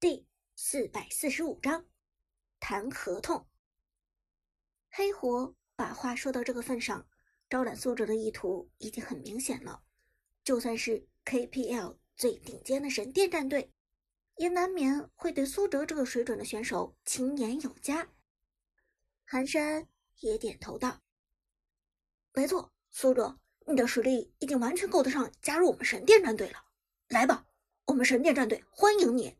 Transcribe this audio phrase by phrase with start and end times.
[0.00, 0.26] 第
[0.56, 1.84] 四百四十五章
[2.58, 3.46] 谈合同。
[4.88, 7.06] 黑火把话说到这个份上，
[7.50, 9.82] 招揽苏哲的意图已经很明显了。
[10.42, 13.74] 就算是 KPL 最顶尖的神殿战队，
[14.36, 18.08] 也难免会对苏哲这个水准的选手青眼有加。
[19.26, 19.86] 寒山
[20.20, 21.02] 也点头道
[22.32, 26.64] ：“没错，苏哲，你的实力已经完全够得上加入我们神殿战队了。
[27.08, 27.46] 来吧，
[27.84, 29.36] 我们神殿战队欢迎你。”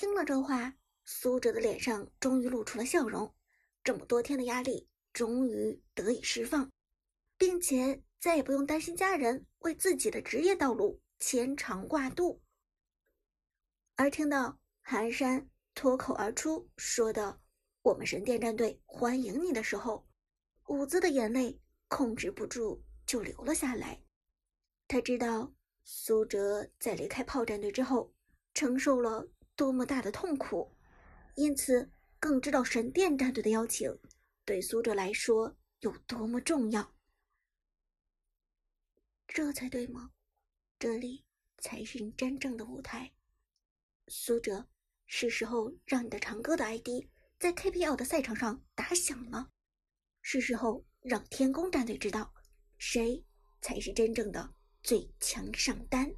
[0.00, 0.72] 听了这话，
[1.04, 3.34] 苏哲的脸上终于露出了笑容。
[3.82, 6.70] 这么多天的压力终于得以释放，
[7.36, 12.40] 并且再也不用担心家人为自己的职业道路牵肠挂肚。
[13.96, 17.40] 而听到寒山脱口而出说的
[17.82, 20.06] “我们神殿战队欢迎你”的时候，
[20.68, 24.00] 伍兹的眼泪控制不住就流了下来。
[24.86, 25.52] 他知道
[25.82, 28.14] 苏哲在离开炮战队之后
[28.54, 29.28] 承受了。
[29.58, 30.72] 多么大的痛苦，
[31.34, 33.98] 因此更知道神殿战队的邀请
[34.44, 36.94] 对苏哲来说有多么重要。
[39.26, 40.12] 这才对吗？
[40.78, 41.24] 这里
[41.58, 43.12] 才是你真正的舞台。
[44.06, 44.68] 苏哲，
[45.08, 47.08] 是时候让你的长歌的 ID
[47.40, 49.50] 在 KPL 的赛场上打响了。
[50.22, 52.32] 是时候让天宫战队知道，
[52.78, 53.24] 谁
[53.60, 56.14] 才是真正的最强上单。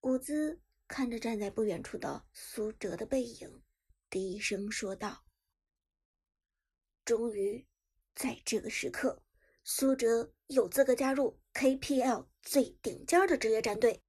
[0.00, 0.60] 伍兹。
[0.90, 3.62] 看着站在不远处的苏哲的背影，
[4.10, 5.24] 低声说道
[7.06, 7.64] ：“终于，
[8.16, 9.22] 在这个时刻，
[9.62, 14.02] 苏哲有资格加入 KPL 最顶尖的职业战队，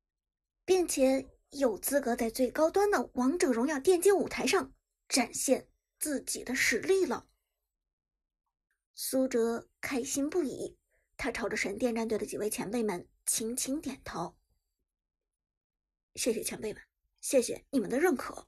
[0.65, 4.73] 并且有资格在最高端的王者荣耀电竞舞台上
[5.07, 5.67] 展现
[5.99, 7.27] 自己的实力了。”
[8.95, 10.75] 苏哲开心不已，
[11.15, 14.35] 他朝着神殿战队的几位前辈们轻轻点头。
[16.15, 16.83] 谢谢前辈们，
[17.21, 18.47] 谢谢你们的认可。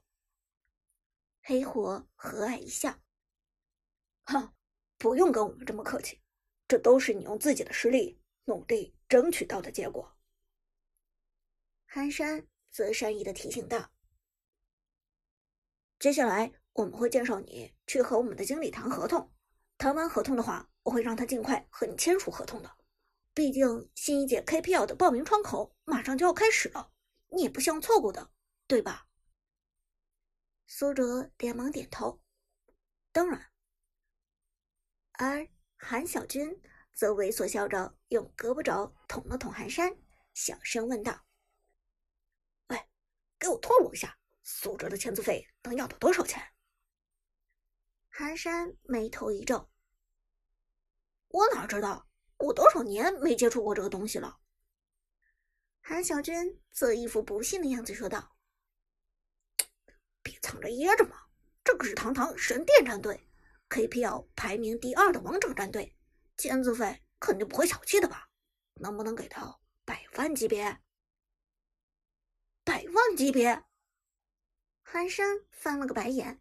[1.42, 2.98] 黑火和蔼一笑，
[4.24, 4.54] 哼，
[4.98, 6.22] 不用跟我们这么客气，
[6.68, 10.16] 这都是你用自己的实力努力争取到的结果。
[11.86, 13.92] 寒山则善意的提醒道
[15.98, 19.32] ：“接下来我们会介绍你去和我们的经理谈合同，
[19.78, 22.70] 谈完合同的话，我会让他尽快和你签署合同的。
[23.32, 26.92] 毕竟新一届 KPL 的报名窗口马上就要开始了。”
[27.34, 28.30] 你也不希望错过的，
[28.66, 29.08] 对吧？
[30.66, 32.20] 苏哲连忙点头，
[33.12, 33.50] 当然。
[35.12, 35.46] 而
[35.76, 36.60] 韩小军
[36.92, 39.96] 则猥琐笑着，用胳膊肘捅了捅寒山，
[40.32, 41.24] 小声问道
[42.68, 42.88] ：“喂，
[43.38, 46.42] 给我透露一下，苏哲的签字费能要到多少钱？”
[48.10, 49.70] 寒山眉头一皱
[51.28, 52.08] ：“我哪知道？
[52.38, 54.40] 我多少年没接触过这个东西了。”
[55.86, 58.38] 韩小军则一副不信的样子说道
[60.24, 61.26] ：“别藏着掖着嘛，
[61.62, 63.28] 这可是堂堂神殿战队
[63.68, 65.94] ，KPL 排名第二的王者战队，
[66.38, 68.30] 签字费肯定不会小气的吧？
[68.76, 70.80] 能不能给到百万级别？
[72.64, 73.62] 百万级别？”
[74.82, 76.40] 韩山翻了个白眼：“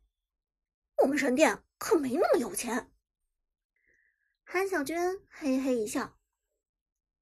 [1.03, 2.93] 我们神殿可没那么有钱。”
[4.45, 6.17] 韩小军嘿嘿一笑：“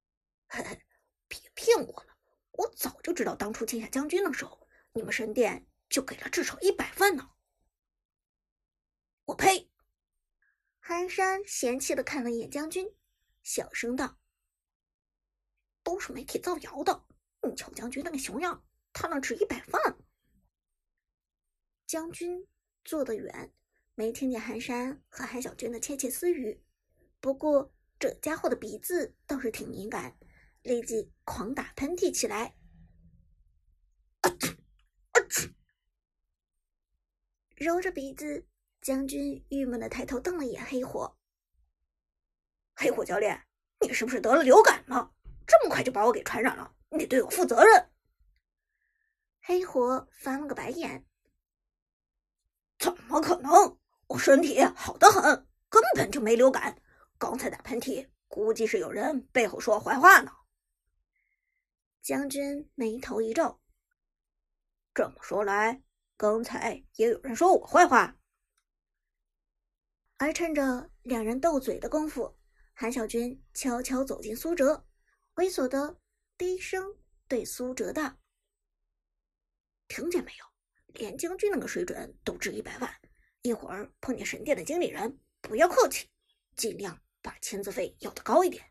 [0.47, 0.85] 嘿嘿，
[1.27, 2.09] 别骗我了。”
[2.51, 7.31] 我早就知道，当初签下将军的时候，你们神殿就给了至少一百万呢。
[9.25, 9.71] 我呸！
[10.79, 12.93] 寒山嫌弃的看了一眼将军，
[13.43, 14.19] 小声道
[15.83, 17.05] ：“都是媒体造谣的。
[17.47, 19.97] 你瞧将军那个熊样，他那值一百万。”
[21.87, 22.47] 将军
[22.83, 23.53] 坐得远，
[23.95, 26.63] 没听见寒山和韩小军的窃窃私语。
[27.19, 30.17] 不过这家伙的鼻子倒是挺敏感。
[30.63, 32.55] 立即狂打喷嚏起来，
[34.21, 34.55] 啊嚏
[35.11, 35.53] 啊嚏！
[37.55, 38.47] 揉着鼻子，
[38.79, 41.17] 将军郁闷的抬头瞪了眼黑火。
[42.75, 43.43] 黑火教练，
[43.79, 45.11] 你是不是得了流感了？
[45.47, 47.89] 这么快就把我给传染了，你得对我负责任。
[49.41, 51.05] 黑火翻了个白眼，
[52.77, 53.51] 怎么可能？
[54.07, 56.79] 我身体好的很，根本就没流感。
[57.17, 60.31] 刚才打喷嚏，估计是有人背后说坏话呢。
[62.01, 63.61] 将军眉头一皱，
[64.91, 65.83] 这么说来，
[66.17, 68.17] 刚才也有人说我坏话。
[70.17, 72.35] 而趁着两人斗嘴的功夫，
[72.73, 74.83] 韩小军悄悄走进苏哲，
[75.35, 75.99] 猥琐的
[76.37, 76.83] 低声
[77.27, 78.17] 对苏哲道
[79.87, 80.45] ：“听见没有？
[80.93, 82.91] 连将军那个水准都值一百万，
[83.43, 86.09] 一会儿碰见神殿的经理人，不要客气，
[86.55, 88.65] 尽量把签字费要的高一点。”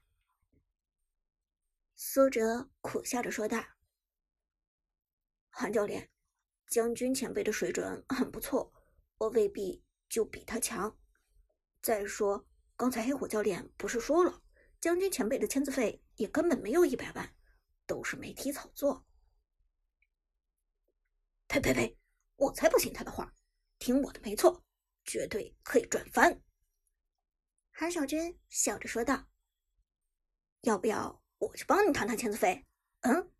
[2.02, 3.62] 苏哲苦笑着说道
[5.50, 6.11] ：“韩教练，
[6.67, 8.73] 将军前辈的水准很不错，
[9.19, 10.99] 我未必就比他强。
[11.82, 14.43] 再说，刚才黑火教练不是说了，
[14.81, 17.37] 将军前辈的签字费也根本没有一百万，
[17.85, 19.06] 都是媒体炒作。
[21.49, 21.99] 呸呸呸！
[22.37, 23.35] 我才不信他的话，
[23.79, 24.64] 听我的没错，
[25.05, 26.43] 绝对可以赚翻。
[27.70, 29.29] 韩小军笑着说道
[30.62, 32.64] ：“要不要我去帮你谈谈签字费？”
[33.02, 33.31] 嗯。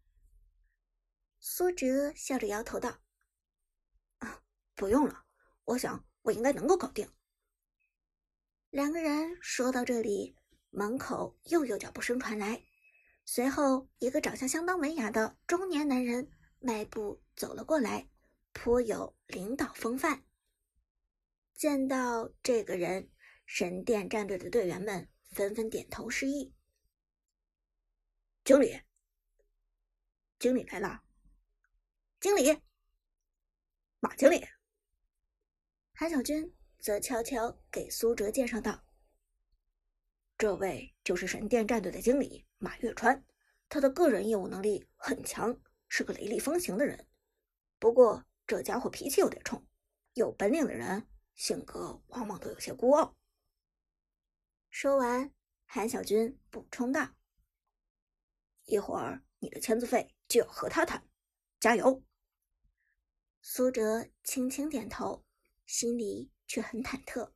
[1.38, 3.00] 苏哲笑着摇头道
[4.19, 4.43] ：“啊，
[4.75, 5.25] 不用了，
[5.64, 7.08] 我想我应该能够搞定。”
[8.70, 10.37] 两个人说到这里，
[10.70, 12.64] 门口又有脚步声传来，
[13.25, 16.31] 随后一个长相相当文雅的中年男人。
[16.62, 18.11] 迈步走了过来，
[18.53, 20.26] 颇有领导风范。
[21.55, 23.11] 见到这个人，
[23.46, 26.55] 神殿战队的队员们纷纷点头示意。
[28.45, 28.81] 经理，
[30.39, 31.03] 经理来了。
[32.21, 32.61] 经理，
[34.01, 34.47] 马经理。
[35.95, 38.85] 韩小军则悄悄给苏哲介绍道
[40.37, 43.25] ：“这位就是神殿战队的经理马月川，
[43.69, 45.61] 他的个人业务能力很强。”
[45.93, 47.05] 是个雷厉风行的人，
[47.81, 49.67] 不过这家伙脾气有点冲。
[50.15, 51.05] 有本领的人
[51.35, 53.19] 性格往往都有些孤傲。
[54.71, 55.35] 说完，
[55.67, 57.17] 韩小军补充道
[58.70, 61.06] ：“一会儿你的签字费就要和他谈，
[61.58, 62.02] 加油。”
[63.43, 65.25] 苏哲轻轻点头，
[65.67, 67.32] 心里却很忐忑。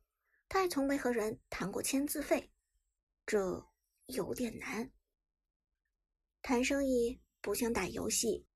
[0.48, 2.50] 他也从没和人谈过签字费，
[3.26, 3.66] 这
[4.06, 4.90] 有点难。
[6.40, 7.20] 谈生意。
[7.44, 8.46] 不像打游戏，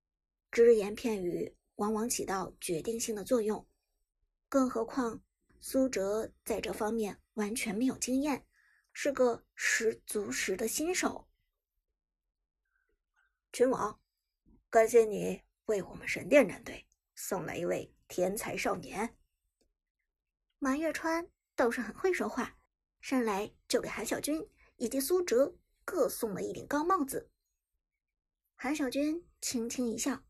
[0.50, 3.68] 只言片语往往起到决定性的作用。
[4.48, 5.22] 更何况
[5.60, 8.46] 苏哲在这方面完全没有经验，
[8.94, 11.27] 是个十足十的新手。
[13.58, 14.00] 群王，
[14.70, 19.18] 感谢你为我们神殿战队送来一位天才少年。
[20.60, 22.56] 马月川倒是很会说话，
[23.00, 27.32] 上来就给韩小军以及苏哲各送了一顶高帽子。
[28.54, 30.22] 韩小军轻轻一笑：“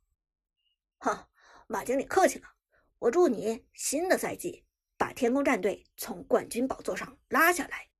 [0.96, 1.28] 哈，
[1.66, 2.54] 马经理客气了。
[2.98, 4.64] 我祝你新的赛季
[4.96, 7.90] 把天宫战队从冠军宝座上拉下来。”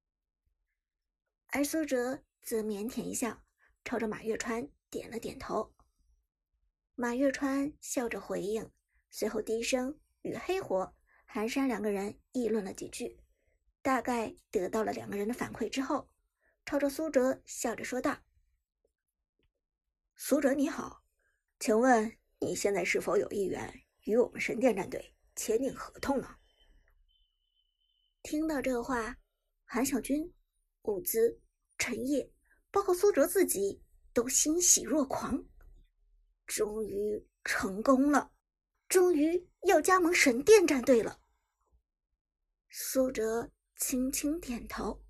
[1.53, 3.45] 而苏哲则腼腆一笑，
[3.85, 5.75] 朝着马月川点了点头。
[6.95, 8.71] 马月川笑着回应，
[9.11, 10.95] 随后低声与黑火、
[11.27, 13.21] 寒山两个人议论了几句，
[13.83, 16.09] 大概得到了两个人的反馈之后，
[16.65, 18.19] 朝着苏哲笑着说道。
[20.17, 21.05] 苏哲你好，
[21.61, 26.37] 请问你现在是否有意愿与我们神殿战队签订合同呢？
[28.23, 29.17] 听到这话，
[29.65, 30.35] 韩小军、
[30.83, 31.41] 伍兹、
[31.79, 32.33] 陈烨，
[32.73, 33.81] 包括苏哲自己
[34.19, 35.45] 都欣喜若狂，
[36.45, 38.33] 终于成功了，
[38.89, 41.21] 终于要加盟神殿战队了。
[42.69, 45.05] 苏哲轻轻点头：“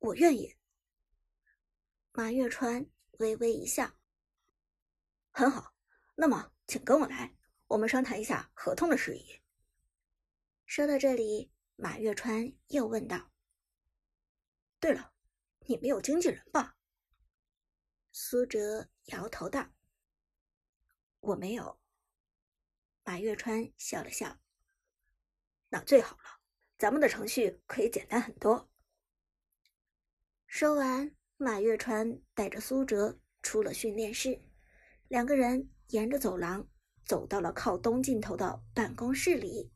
[0.00, 0.56] 我愿意。”
[2.10, 2.90] 马月川。
[3.20, 3.96] 微微一笑，
[5.30, 5.72] 很好。
[6.16, 7.36] 那么，请跟我来，
[7.68, 9.40] 我们商谈一下合同的事宜。
[10.66, 13.30] 说到这里，马月川又问道
[14.80, 15.12] ：“对了，
[15.66, 16.76] 你没有经纪人吧？”
[18.12, 19.72] 苏哲摇头道
[21.20, 21.80] ：“我没有。”
[23.04, 24.38] 马月川笑了笑
[25.70, 26.40] ：“那最好了，
[26.78, 28.70] 咱们的程序可以简单很多。”
[30.46, 31.16] 说完。
[31.42, 34.42] 马月川带着苏哲出了训练室，
[35.08, 36.68] 两个人沿着走廊
[37.06, 39.72] 走到了靠东尽头的办公室里。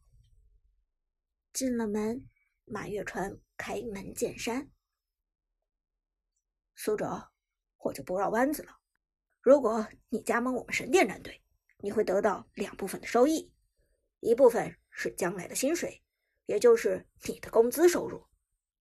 [1.55, 2.29] 进了门，
[2.67, 4.71] 马月川开门见山
[6.77, 7.33] ：“苏哲，
[7.85, 8.77] 我就不绕弯子了。
[9.41, 11.41] 如果你加盟我们神殿战队，
[11.79, 13.53] 你会得到两部分的收益，
[14.21, 16.03] 一部分是将来的薪水，
[16.47, 18.27] 也就是你的工资收入；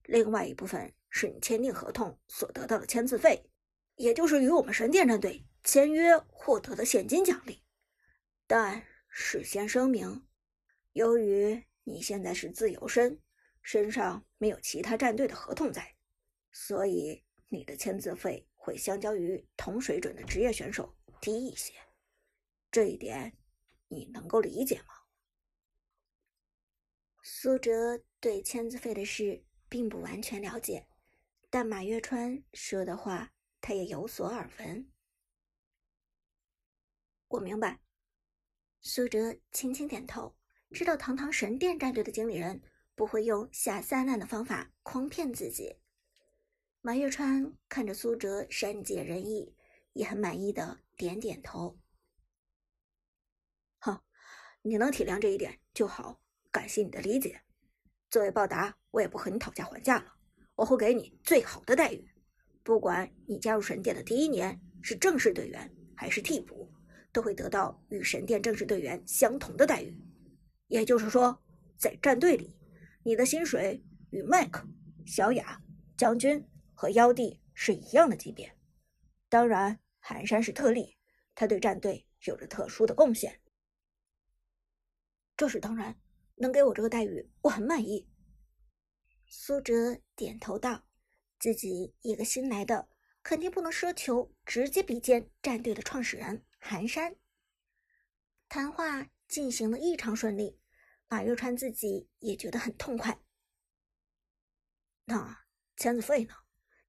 [0.04, 3.48] 另外一部分。”是你签订合同所得到的签字费，
[3.98, 7.64] 也就是与我们神殿战队签约获得的现金奖励。
[8.48, 10.26] 但事先声明，
[10.94, 13.22] 由于你现在是自由身，
[13.62, 15.94] 身上没有其他战队的合同在，
[16.52, 21.74] 所以你的签字费会相较于同水准的职业选手低一些。
[22.72, 23.38] 这一点
[23.90, 24.94] 你能够理解吗？
[27.22, 30.88] 苏哲对签字费的事并不完全了解。
[31.50, 34.90] 但马月川说的话，他也有所耳闻。
[37.28, 37.82] 我明白。
[38.80, 40.38] 苏哲轻轻点头，
[40.72, 42.62] 知道堂堂神殿战队的经理人
[42.96, 45.83] 不会用下三滥的方法诓骗自己。
[46.86, 49.56] 马月川看着苏哲善解人意，
[49.94, 51.80] 也很满意的点点头。
[53.80, 54.04] 好
[54.64, 56.20] 你能体谅这一点就好，
[56.52, 57.42] 感谢你的理解。
[58.10, 60.14] 作为报答，我也不和你讨价还价了，
[60.56, 62.06] 我会给你最好的待遇。
[62.64, 66.70] 不管你加入神殿的第一年是正式队员还是替补，
[67.14, 69.98] 都会得到与神殿正式队员相同的待遇。
[70.68, 71.42] 也就是说，
[71.78, 72.54] 在战队里，
[73.04, 74.68] 你的薪水与麦克、
[75.06, 75.62] 小雅、
[75.96, 78.58] 将军和妖帝是一样的级别。
[79.30, 80.98] 当然，寒山是特例，
[81.36, 83.42] 他对战队有着特殊的贡献。
[85.38, 86.00] 这是当然。
[86.38, 88.10] 能给我这个待遇，我很满意。
[89.28, 90.84] 苏哲点头道
[91.40, 92.90] ：“自己一个新来的，
[93.22, 97.16] 肯定不能奢求直接比肩战队的创始人寒山。”
[98.50, 100.60] 谈话进行的异常顺利，
[101.08, 103.20] 马月川自己也觉得很痛快。
[105.06, 105.46] 那
[105.78, 106.34] 签字费呢？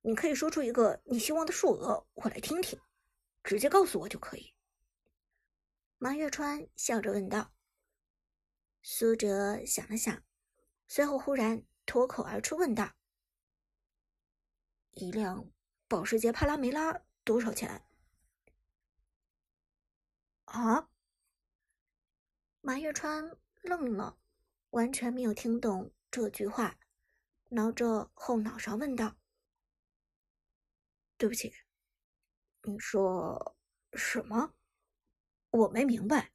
[0.06, 2.78] 你可以说出一个你希望的数额，我来听听，
[3.42, 4.54] 直接告诉我就可以。
[5.96, 7.54] 马月川笑着问道。
[8.82, 10.22] 苏哲想了想，
[10.86, 12.92] 随后忽然脱口而出问道
[14.92, 15.50] ：“一辆
[15.88, 17.82] 保时捷帕拉梅拉多少钱？”
[20.44, 20.90] 啊！
[22.60, 24.18] 马月川愣了，
[24.68, 26.78] 完全没有听懂这句话，
[27.48, 29.16] 挠着后脑勺问道
[31.20, 31.52] ：“对不起，
[32.66, 33.56] 你说
[33.92, 34.52] 什么？
[35.50, 36.30] 我没明白。”